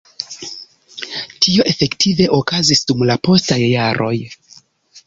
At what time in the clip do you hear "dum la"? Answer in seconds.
2.89-3.21